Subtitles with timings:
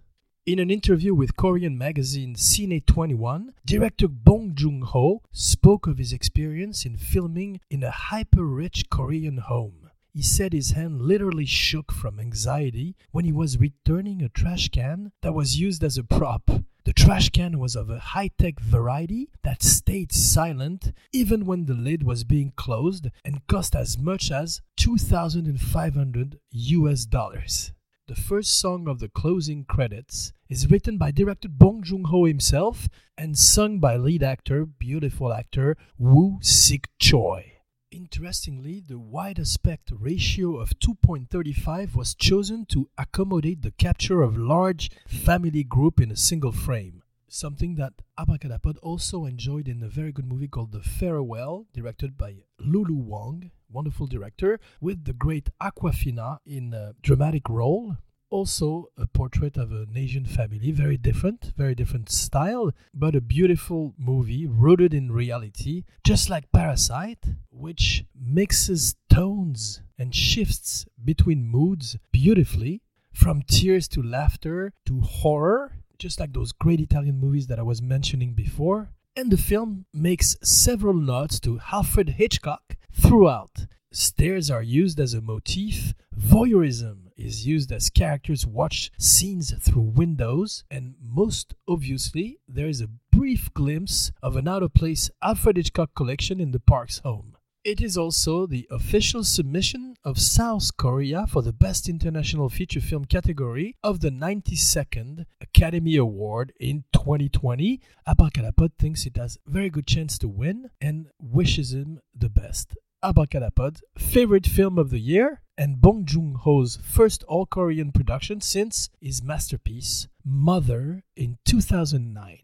[0.50, 6.12] In an interview with Korean magazine Cine 21, director Bong Joon Ho spoke of his
[6.12, 9.90] experience in filming in a hyper rich Korean home.
[10.12, 15.12] He said his hand literally shook from anxiety when he was returning a trash can
[15.22, 16.50] that was used as a prop.
[16.84, 21.74] The trash can was of a high tech variety that stayed silent even when the
[21.74, 27.70] lid was being closed and cost as much as 2,500 US dollars.
[28.10, 32.88] The first song of the closing credits is written by director Bong Joon Ho himself
[33.16, 37.58] and sung by lead actor, beautiful actor Woo Sik Choi.
[37.92, 44.90] Interestingly, the wide aspect ratio of 2.35 was chosen to accommodate the capture of large
[45.06, 47.04] family group in a single frame.
[47.28, 52.42] Something that Abracadapod also enjoyed in a very good movie called The Farewell, directed by
[52.58, 57.96] Lulu Wang, wonderful director, with the great Awkwafina in a dramatic role.
[58.30, 63.92] Also, a portrait of an Asian family, very different, very different style, but a beautiful
[63.98, 72.82] movie rooted in reality, just like Parasite, which mixes tones and shifts between moods beautifully,
[73.12, 77.82] from tears to laughter to horror, just like those great Italian movies that I was
[77.82, 78.92] mentioning before.
[79.16, 83.66] And the film makes several nods to Alfred Hitchcock throughout.
[83.92, 90.64] Stairs are used as a motif, voyeurism is used as characters watch scenes through windows,
[90.70, 95.90] and most obviously, there is a brief glimpse of an out of place Alfred Hitchcock
[95.94, 97.36] collection in the park's home.
[97.62, 103.04] It is also the official submission of South Korea for the Best International Feature Film
[103.04, 107.78] category of the 92nd Academy Award in 2020.
[108.08, 112.78] Abracadapod thinks it has very good chance to win and wishes him the best.
[113.04, 118.88] Abracadapod, favorite film of the year, and Bong Joon Ho's first all Korean production since
[119.02, 122.38] his masterpiece, Mother, in 2009.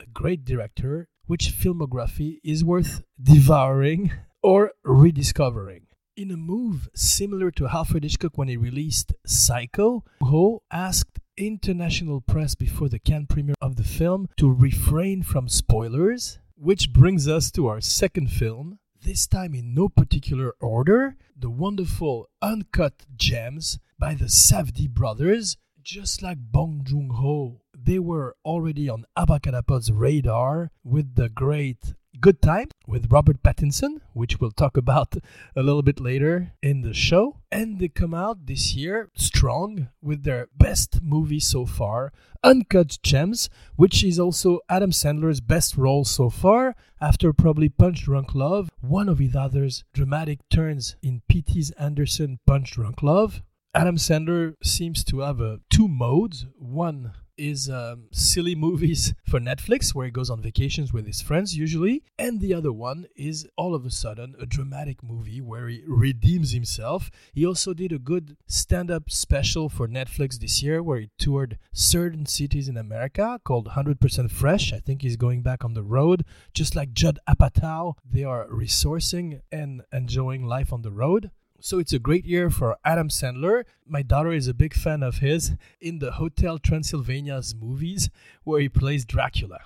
[0.00, 4.12] A great director, which filmography is worth devouring
[4.46, 5.88] or rediscovering.
[6.16, 12.54] In a move similar to Alfred Hitchcock when he released Psycho, Ho asked international press
[12.54, 17.66] before the Cannes premiere of the film to refrain from spoilers, which brings us to
[17.66, 24.26] our second film, this time in no particular order, the wonderful Uncut Gems by the
[24.26, 25.56] Safdie brothers.
[25.82, 32.40] Just like Bong Joon Ho, they were already on Abracadapod's radar with the great Good
[32.40, 35.16] Time with Robert Pattinson, which we'll talk about
[35.54, 37.38] a little bit later in the show.
[37.50, 43.50] And they come out this year strong with their best movie so far, Uncut Gems,
[43.74, 49.08] which is also Adam Sandler's best role so far, after probably Punch Drunk Love, one
[49.08, 53.42] of his other's dramatic turns in P.T.'s Anderson Punch Drunk Love.
[53.74, 56.46] Adam Sandler seems to have uh, two modes.
[56.56, 61.56] One is um, silly movies for Netflix, where he goes on vacations with his friends
[61.56, 62.02] usually.
[62.18, 66.52] And the other one is all of a sudden a dramatic movie where he redeems
[66.52, 67.10] himself.
[67.32, 71.58] He also did a good stand up special for Netflix this year where he toured
[71.72, 74.72] certain cities in America called 100% Fresh.
[74.72, 76.24] I think he's going back on the road.
[76.54, 81.30] Just like Judd Apatow, they are resourcing and enjoying life on the road.
[81.66, 83.64] So it's a great year for Adam Sandler.
[83.84, 88.08] My daughter is a big fan of his in the Hotel Transylvania's movies
[88.44, 89.58] where he plays Dracula.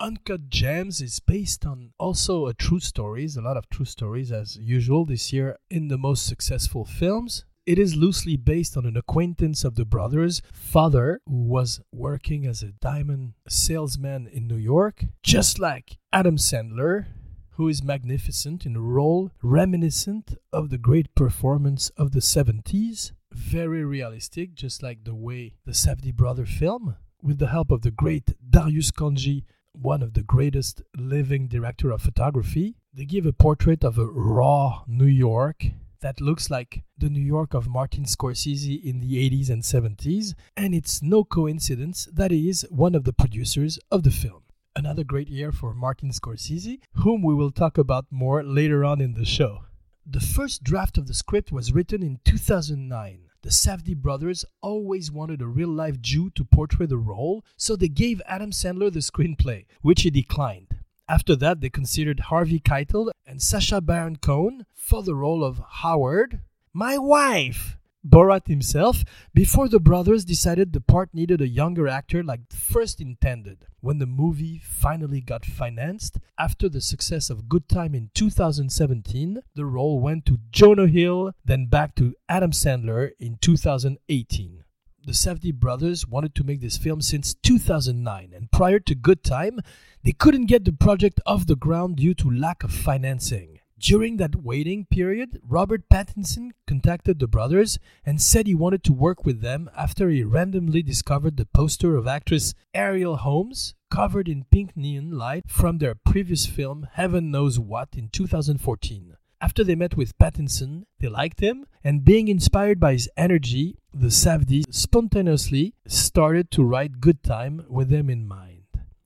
[0.00, 4.56] Uncut Gems is based on also a true stories, a lot of true stories as
[4.56, 7.44] usual this year in the most successful films.
[7.66, 12.62] It is loosely based on an acquaintance of the brothers' father who was working as
[12.62, 17.08] a diamond salesman in New York, just like Adam Sandler
[17.52, 23.84] who is magnificent in a role reminiscent of the great performance of the 70s, very
[23.84, 28.34] realistic, just like the way the Safdie brother film, with the help of the great
[28.48, 32.76] Darius Khondji, one of the greatest living director of photography.
[32.92, 35.66] They give a portrait of a raw New York
[36.00, 40.74] that looks like the New York of Martin Scorsese in the 80s and 70s, and
[40.74, 44.41] it's no coincidence that he is one of the producers of the film
[44.74, 49.14] another great year for Martin Scorsese, whom we will talk about more later on in
[49.14, 49.64] the show.
[50.06, 53.20] The first draft of the script was written in 2009.
[53.42, 57.88] The Safdie brothers always wanted a real life Jew to portray the role, so they
[57.88, 60.78] gave Adam Sandler the screenplay, which he declined.
[61.08, 66.40] After that, they considered Harvey Keitel and Sacha Baron Cohen for the role of Howard,
[66.72, 67.76] my wife.
[68.04, 73.66] Borat himself, before the brothers decided the part needed a younger actor like first intended.
[73.80, 79.64] When the movie finally got financed, after the success of Good Time in 2017, the
[79.64, 84.64] role went to Jonah Hill, then back to Adam Sandler in 2018.
[85.04, 89.60] The Safdie brothers wanted to make this film since 2009, and prior to Good Time,
[90.02, 93.60] they couldn't get the project off the ground due to lack of financing.
[93.82, 99.24] During that waiting period, Robert Pattinson contacted the brothers and said he wanted to work
[99.24, 104.76] with them after he randomly discovered the poster of actress Arielle Holmes covered in pink
[104.76, 109.16] neon light from their previous film Heaven Knows What in 2014.
[109.40, 114.12] After they met with Pattinson, they liked him, and being inspired by his energy, the
[114.12, 118.61] Safdies spontaneously started to write Good Time with him in mind.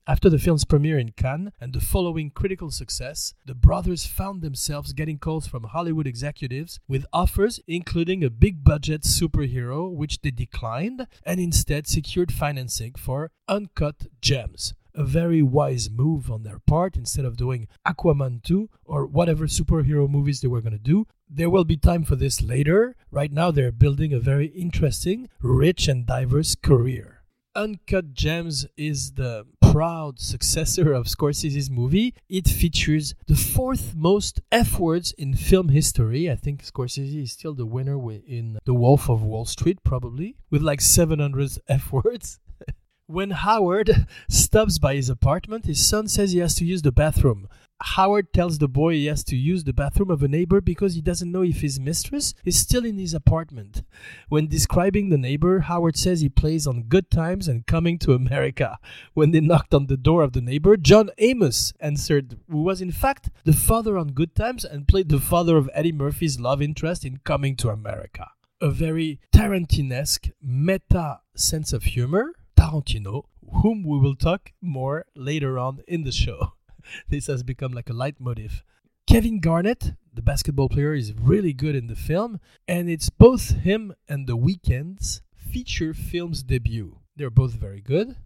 [0.08, 4.92] After the film's premiere in Cannes and the following critical success, the brothers found themselves
[4.92, 11.08] getting calls from Hollywood executives with offers including a big budget superhero, which they declined,
[11.24, 14.74] and instead secured financing for Uncut Gems.
[14.94, 20.08] A very wise move on their part instead of doing Aquaman 2 or whatever superhero
[20.08, 21.08] movies they were going to do.
[21.28, 22.94] There will be time for this later.
[23.10, 27.15] Right now, they're building a very interesting, rich, and diverse career.
[27.56, 32.14] Uncut Gems is the proud successor of Scorsese's movie.
[32.28, 36.30] It features the fourth most F words in film history.
[36.30, 37.96] I think Scorsese is still the winner
[38.26, 42.38] in The Wolf of Wall Street, probably, with like 700 F words.
[43.06, 47.48] when Howard stops by his apartment, his son says he has to use the bathroom.
[47.82, 51.02] Howard tells the boy he has to use the bathroom of a neighbor because he
[51.02, 53.82] doesn't know if his mistress is still in his apartment.
[54.28, 58.78] When describing the neighbor, Howard says he plays on Good Times and Coming to America.
[59.12, 62.92] When they knocked on the door of the neighbor, John Amos answered, who was in
[62.92, 67.04] fact the father on Good Times and played the father of Eddie Murphy's love interest
[67.04, 68.30] in Coming to America.
[68.60, 73.24] A very Tarantinesque meta sense of humor, Tarantino,
[73.62, 76.55] whom we will talk more later on in the show.
[77.08, 78.62] this has become like a leitmotif.
[79.06, 83.94] Kevin Garnett, the basketball player, is really good in the film, and it's both him
[84.08, 86.98] and The Weeknd's feature film's debut.
[87.14, 88.16] They're both very good.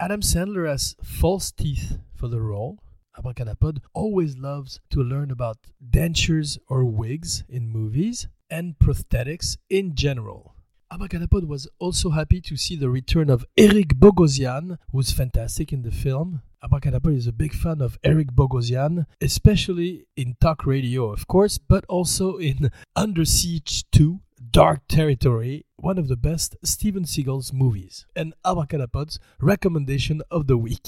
[0.00, 2.78] Adam Sandler has false teeth for the role.
[3.18, 5.58] Abracadapod always loves to learn about
[5.90, 10.54] dentures or wigs in movies and prosthetics in general.
[10.90, 15.92] Abracadapod was also happy to see the return of Eric Bogosian, who's fantastic in the
[15.92, 16.42] film.
[16.62, 21.86] Abracadapod is a big fan of Eric Bogosian, especially in talk radio, of course, but
[21.86, 28.34] also in Under Siege 2, Dark Territory, one of the best Steven Seagal's movies, and
[28.44, 30.86] Abracadapod's recommendation of the week.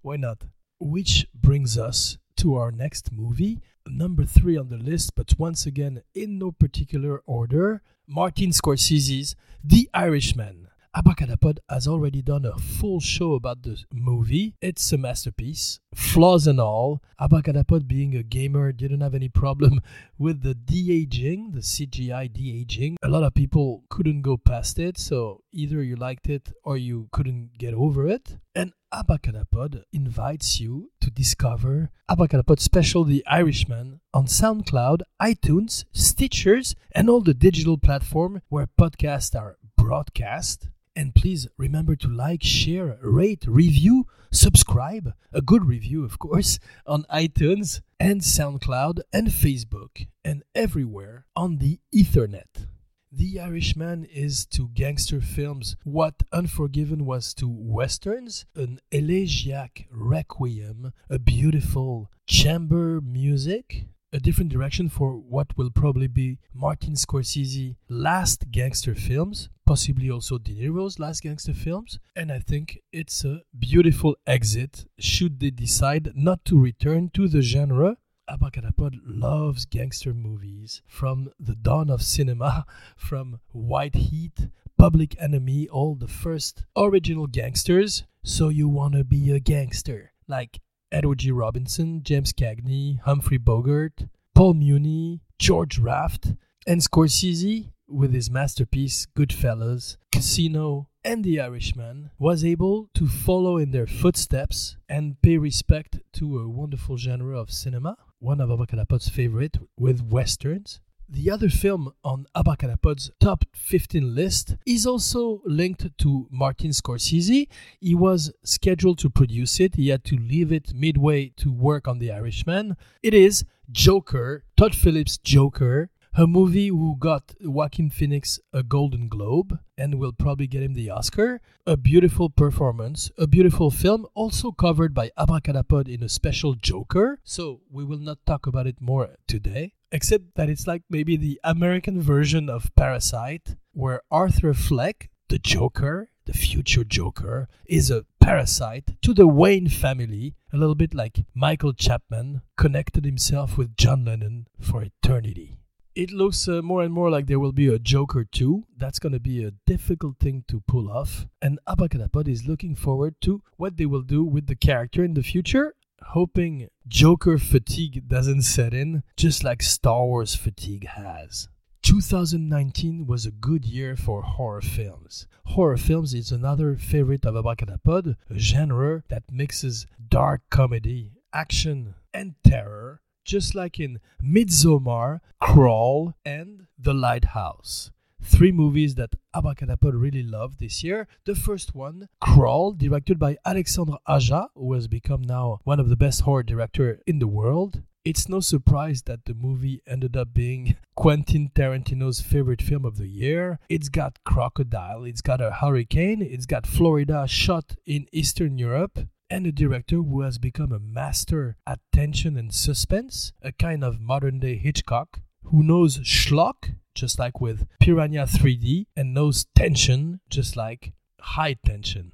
[0.00, 0.42] Why not?
[0.80, 6.02] Which brings us to our next movie, number three on the list, but once again
[6.16, 10.66] in no particular order Martin Scorsese's The Irishman.
[10.94, 14.54] Abracadapod has already done a full show about the movie.
[14.60, 17.02] It's a masterpiece, flaws and all.
[17.18, 19.80] Abracadapod, being a gamer, didn't have any problem
[20.18, 22.98] with the de aging, the CGI de aging.
[23.02, 27.08] A lot of people couldn't go past it, so either you liked it or you
[27.10, 28.36] couldn't get over it.
[28.54, 37.08] And Abracadapod invites you to discover Abracadapod Special The Irishman on SoundCloud, iTunes, Stitchers, and
[37.08, 40.68] all the digital platform where podcasts are broadcast.
[40.94, 47.04] And please remember to like, share, rate, review, subscribe, a good review, of course, on
[47.04, 52.66] iTunes and SoundCloud and Facebook and everywhere on the Ethernet.
[53.10, 61.18] The Irishman is to gangster films what Unforgiven was to westerns, an elegiac requiem, a
[61.18, 68.94] beautiful chamber music, a different direction for what will probably be Martin Scorsese's last gangster
[68.94, 74.84] films, possibly also De Niro's last gangster films, and I think it's a beautiful exit
[74.98, 77.96] should they decide not to return to the genre
[78.30, 82.64] Abracadapod loves gangster movies from the dawn of cinema,
[82.96, 88.04] from White Heat, Public Enemy, all the first original gangsters.
[88.22, 90.60] So you want to be a gangster, like
[90.92, 91.30] Edward G.
[91.30, 96.34] Robinson, James Cagney, Humphrey Bogart, Paul Muni, George Raft,
[96.66, 103.70] and Scorsese with his masterpiece Goodfellas, Casino, and The Irishman, was able to follow in
[103.70, 109.56] their footsteps and pay respect to a wonderful genre of cinema, one of Abracadapod's favorite
[109.78, 110.80] with westerns.
[111.14, 117.48] The other film on Abracadapod's top 15 list is also linked to Martin Scorsese.
[117.78, 121.98] He was scheduled to produce it, he had to leave it midway to work on
[121.98, 122.78] The Irishman.
[123.02, 129.58] It is Joker, Todd Phillips' Joker, a movie who got Joaquin Phoenix a Golden Globe
[129.76, 131.42] and will probably get him the Oscar.
[131.66, 137.20] A beautiful performance, a beautiful film, also covered by Abracadapod in a special Joker.
[137.22, 141.38] So we will not talk about it more today, except that it's like maybe the
[141.44, 148.96] American version of Parasite, where Arthur Fleck, the Joker, the future Joker, is a parasite
[149.02, 154.46] to the Wayne family, a little bit like Michael Chapman connected himself with John Lennon
[154.58, 155.58] for eternity
[155.94, 158.64] it looks uh, more and more like there will be a Joker 2.
[158.76, 161.26] That's going to be a difficult thing to pull off.
[161.40, 165.22] And Abracadapod is looking forward to what they will do with the character in the
[165.22, 165.74] future,
[166.12, 171.48] hoping Joker fatigue doesn't set in, just like Star Wars fatigue has.
[171.82, 175.26] 2019 was a good year for horror films.
[175.46, 182.34] Horror films is another favorite of Abracadapod, a genre that mixes dark comedy, action, and
[182.44, 187.90] terror just like in Midsommar, Crawl, and The Lighthouse.
[188.22, 191.08] Three movies that Abracadapod really loved this year.
[191.26, 195.96] The first one, Crawl, directed by Alexandre Aja, who has become now one of the
[195.96, 197.82] best horror directors in the world.
[198.04, 203.08] It's no surprise that the movie ended up being Quentin Tarantino's favorite film of the
[203.08, 203.58] year.
[203.68, 208.98] It's got crocodile, it's got a hurricane, it's got Florida shot in Eastern Europe,
[209.30, 214.00] and a director who has become a master at tension and suspense, a kind of
[214.00, 220.56] modern day Hitchcock, who knows schlock, just like with Piranha 3D, and knows tension, just
[220.56, 222.12] like high tension.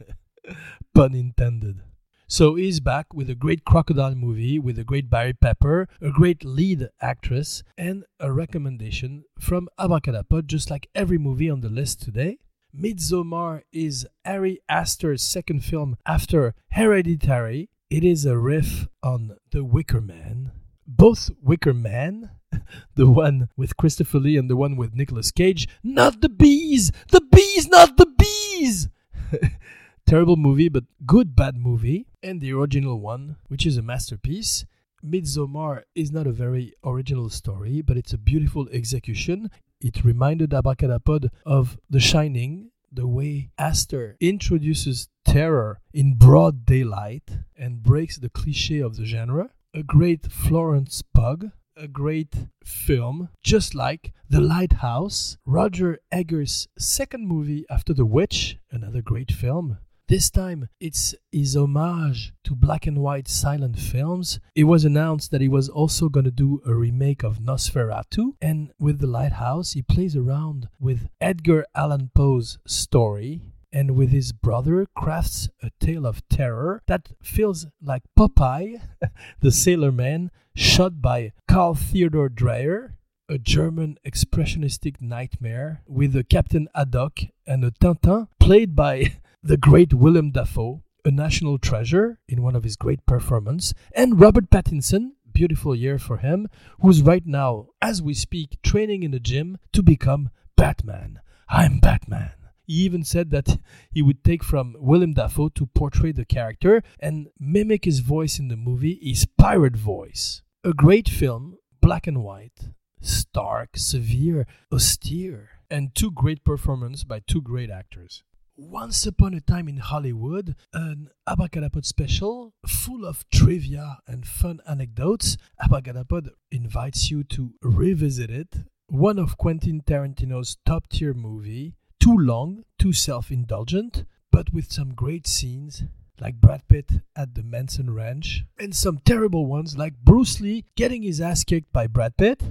[0.94, 1.82] Pun intended.
[2.28, 6.44] So he's back with a great crocodile movie with a great Barry Pepper, a great
[6.44, 12.38] lead actress, and a recommendation from Abracadapod, just like every movie on the list today.
[12.76, 17.70] Midsommar is Ari Aster's second film after Hereditary.
[17.90, 20.50] It is a riff on The Wicker Man.
[20.84, 22.30] Both Wicker Man,
[22.94, 26.92] the one with Christopher Lee and the one with Nicolas Cage, not the bees!
[27.10, 28.88] The bees, not the bees!
[30.06, 32.06] Terrible movie, but good bad movie.
[32.22, 34.64] And the original one, which is a masterpiece.
[35.04, 39.50] Midsommar is not a very original story, but it's a beautiful execution.
[39.80, 47.82] It reminded Abracadapod of The Shining, the way Aster introduces terror in broad daylight and
[47.82, 49.50] breaks the cliche of the genre.
[49.74, 57.66] A great Florence Pugh, a great film, just like The Lighthouse, Roger Eggers' second movie
[57.68, 59.78] after The Witch, another great film.
[60.08, 64.40] This time, it's his homage to black and white silent films.
[64.54, 68.70] It was announced that he was also going to do a remake of Nosferatu, and
[68.78, 73.42] with The Lighthouse, he plays around with Edgar Allan Poe's story
[73.72, 78.80] and with his brother crafts a tale of terror that feels like Popeye,
[79.40, 82.96] the sailor man, shot by Carl Theodor Dreyer,
[83.28, 89.92] a German expressionistic nightmare with a Captain Haddock and a Tintin played by the great
[89.92, 95.74] Willem Dafoe, a national treasure in one of his great performances, and Robert Pattinson, beautiful
[95.74, 96.48] year for him,
[96.80, 101.20] who's right now, as we speak, training in the gym to become Batman.
[101.50, 102.32] I'm Batman.
[102.66, 103.58] He even said that
[103.90, 108.48] he would take from Willem Dafoe to portray the character and mimic his voice in
[108.48, 110.42] the movie, his pirate voice.
[110.66, 112.70] A great film, black and white,
[113.00, 118.24] stark, severe, austere, and two great performances by two great actors.
[118.56, 125.36] Once Upon a Time in Hollywood, an Abracadapod special full of trivia and fun anecdotes.
[125.62, 128.64] Abracadapod invites you to revisit it.
[128.88, 134.94] One of Quentin Tarantino's top tier movie, too long, too self indulgent, but with some
[134.94, 135.84] great scenes
[136.20, 141.02] like Brad Pitt at the Manson Ranch, and some terrible ones like Bruce Lee getting
[141.02, 142.42] his ass kicked by Brad Pitt.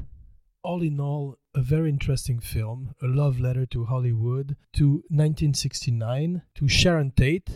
[0.63, 6.67] All in all, a very interesting film, a love letter to Hollywood, to 1969, to
[6.67, 7.50] Sharon Tate,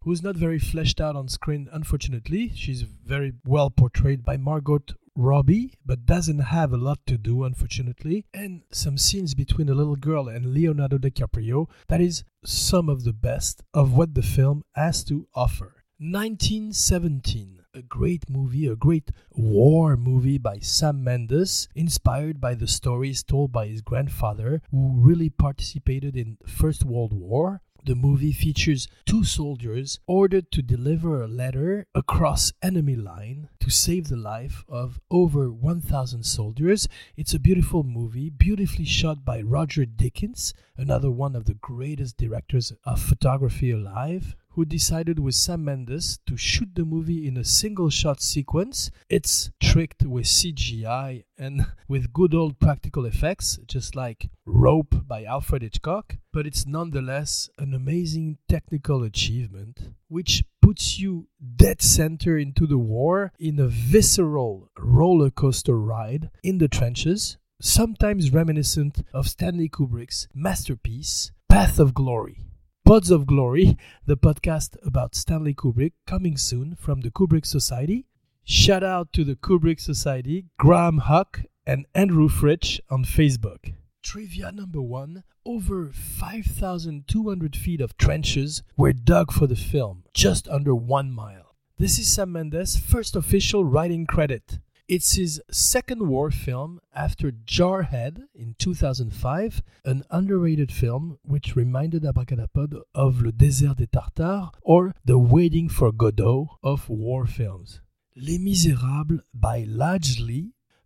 [0.00, 2.52] who's not very fleshed out on screen, unfortunately.
[2.54, 4.80] She's very well portrayed by Margot
[5.16, 8.26] Robbie, but doesn't have a lot to do, unfortunately.
[8.34, 13.12] And some scenes between a little girl and Leonardo DiCaprio that is some of the
[13.12, 15.84] best of what the film has to offer.
[15.98, 23.22] 1917 a great movie, a great war movie by Sam Mendes, inspired by the stories
[23.22, 27.60] told by his grandfather, who really participated in First World War.
[27.86, 34.08] The movie features two soldiers ordered to deliver a letter across enemy line to save
[34.08, 36.88] the life of over 1000 soldiers.
[37.14, 42.72] It's a beautiful movie, beautifully shot by Roger Deakins, another one of the greatest directors
[42.86, 47.90] of photography alive who decided with Sam Mendes to shoot the movie in a single
[47.90, 48.90] shot sequence.
[49.08, 55.62] It's tricked with CGI and with good old practical effects, just like Rope by Alfred
[55.62, 62.78] Hitchcock, but it's nonetheless an amazing technical achievement which puts you dead center into the
[62.78, 70.28] war in a visceral roller coaster ride in the trenches, sometimes reminiscent of Stanley Kubrick's
[70.32, 72.44] masterpiece, Path of Glory.
[72.86, 78.04] Pods of Glory, the podcast about Stanley Kubrick, coming soon from the Kubrick Society.
[78.44, 83.72] Shout out to the Kubrick Society, Graham Huck, and Andrew Fritsch on Facebook.
[84.02, 90.74] Trivia number one over 5,200 feet of trenches were dug for the film, just under
[90.74, 91.54] one mile.
[91.78, 94.58] This is Sam Mendes' first official writing credit.
[94.86, 102.82] It's his second war film after Jarhead in 2005, an underrated film which reminded Abracadapod
[102.94, 107.80] of Le Désert des Tartares or The Waiting for Godot of war films.
[108.14, 110.20] Les Miserables by Ladj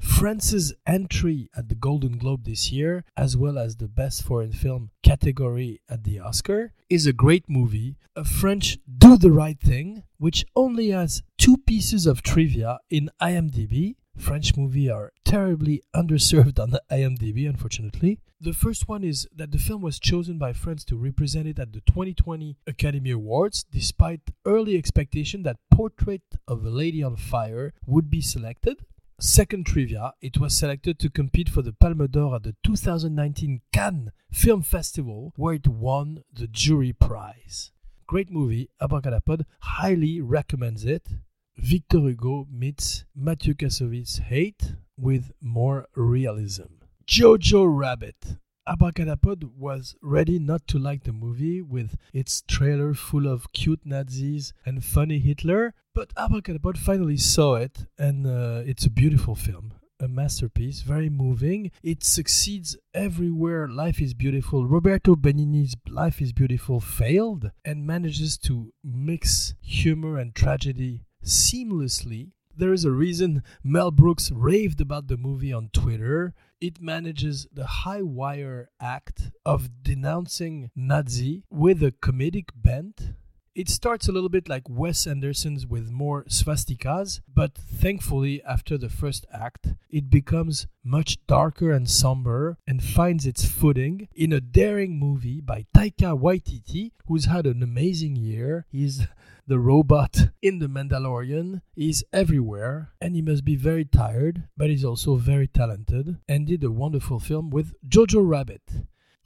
[0.00, 4.90] France's entry at the Golden Globe this year, as well as the Best Foreign Film
[5.02, 10.44] category at the Oscar, is a great movie, a French Do the Right Thing, which
[10.56, 13.96] only has two pieces of trivia in IMDb.
[14.16, 18.18] French movies are terribly underserved on the IMDb, unfortunately.
[18.40, 21.72] The first one is that the film was chosen by France to represent it at
[21.72, 28.10] the 2020 Academy Awards, despite early expectation that Portrait of a Lady on Fire would
[28.10, 28.84] be selected.
[29.20, 34.12] Second trivia, it was selected to compete for the Palme d'Or at the 2019 Cannes
[34.30, 37.72] Film Festival, where it won the jury prize.
[38.06, 41.08] Great movie, Abracadapod highly recommends it.
[41.56, 46.78] Victor Hugo meets Matthew Kassovitz hate with more realism.
[47.04, 48.36] Jojo Rabbit.
[48.68, 54.52] Abracadapod was ready not to like the movie with its trailer full of cute Nazis
[54.66, 59.72] and funny Hitler, but Abracadapod finally saw it, and uh, it's a beautiful film.
[60.00, 61.70] A masterpiece, very moving.
[61.82, 64.66] It succeeds everywhere Life is Beautiful.
[64.66, 72.32] Roberto Benigni's Life is Beautiful failed and manages to mix humor and tragedy seamlessly.
[72.58, 77.66] There is a reason Mel Brooks raved about the movie on Twitter it manages the
[77.66, 83.12] high wire act of denouncing Nazi with a comedic bent.
[83.54, 88.88] It starts a little bit like Wes Anderson's with more swastikas, but thankfully, after the
[88.88, 94.98] first act, it becomes much darker and somber and finds its footing in a daring
[94.98, 98.66] movie by Taika Waititi, who's had an amazing year.
[98.70, 99.06] He's
[99.46, 101.62] the robot in The Mandalorian.
[101.74, 106.62] He's everywhere and he must be very tired, but he's also very talented and did
[106.62, 108.62] a wonderful film with Jojo Rabbit.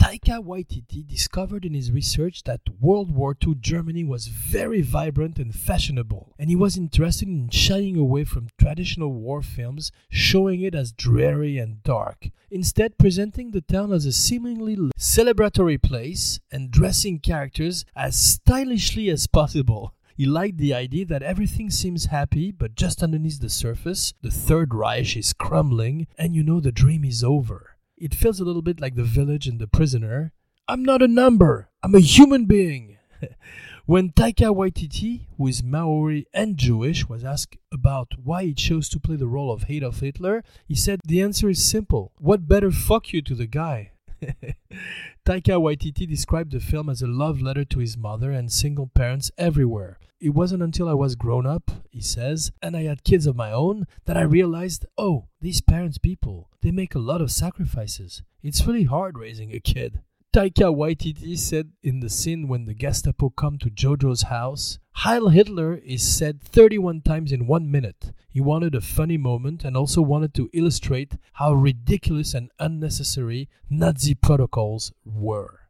[0.02, 5.54] Taika Waititi discovered in his research that World War II Germany was very vibrant and
[5.54, 10.90] fashionable, and he was interested in shying away from traditional war films, showing it as
[10.90, 17.84] dreary and dark, instead presenting the town as a seemingly celebratory place and dressing characters
[17.94, 19.94] as stylishly as possible.
[20.16, 24.74] He liked the idea that everything seems happy, but just underneath the surface, the Third
[24.74, 27.71] Reich is crumbling, and you know the dream is over.
[28.02, 30.32] It feels a little bit like the village and the prisoner.
[30.66, 32.98] I'm not a number, I'm a human being.
[33.86, 38.98] when Taika Waititi, who is Maori and Jewish, was asked about why he chose to
[38.98, 42.10] play the role of Adolf Hitler, he said the answer is simple.
[42.18, 43.92] What better fuck you to the guy?
[45.24, 49.30] Taika Waititi described the film as a love letter to his mother and single parents
[49.38, 50.00] everywhere.
[50.22, 53.50] It wasn't until I was grown up, he says, and I had kids of my
[53.50, 58.22] own that I realized, oh, these parents people, they make a lot of sacrifices.
[58.40, 60.00] It's really hard raising a kid.
[60.32, 65.74] Taika Waititi said in the scene when the Gestapo come to Jojo's house, Heil Hitler
[65.74, 68.12] is said 31 times in one minute.
[68.28, 74.14] He wanted a funny moment and also wanted to illustrate how ridiculous and unnecessary Nazi
[74.14, 75.61] protocols were.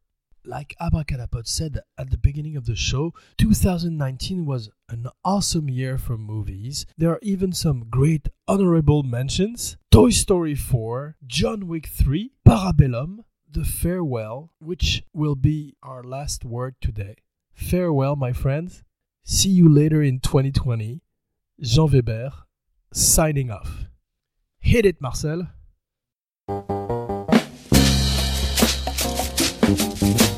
[0.45, 6.19] Like Abracadapod said at the beginning of the show, 2019 was an awesome year for
[6.19, 6.85] movies.
[6.99, 13.65] There are even some great honorable mentions Toy Story 4, John Wick 3, Parabellum, The
[13.65, 17.17] Farewell, which will be our last word today.
[17.55, 18.83] Farewell, my friends.
[19.23, 21.03] See you later in 2020.
[21.61, 22.33] Jean Weber,
[22.93, 23.85] signing off.
[24.59, 25.47] Hit it, Marcel.
[30.03, 30.32] You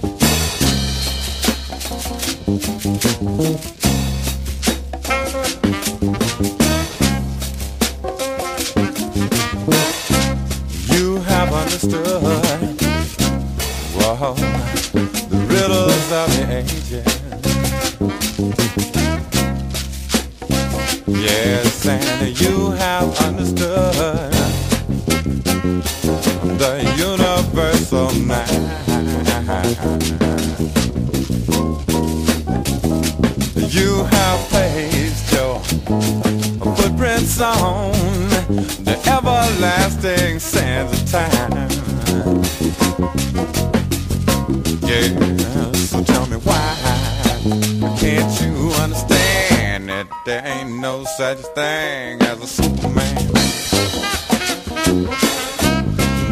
[51.36, 53.32] such thing as a Superman?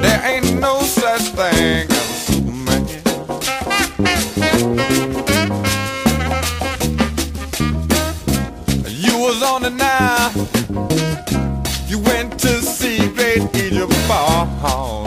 [0.00, 2.86] There ain't no such thing as a Superman.
[8.86, 10.30] You was on the Nile.
[11.88, 15.01] You went to see great Egypt fall.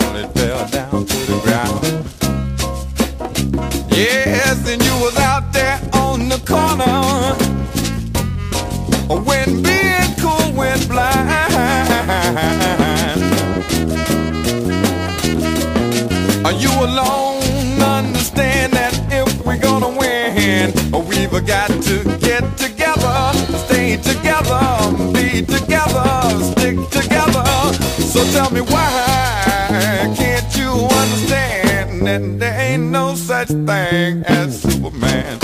[28.35, 30.71] Tell me why can't you
[31.01, 35.39] understand that there ain't no such thing as Superman?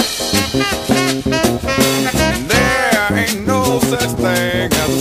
[2.51, 4.91] There ain't no such thing as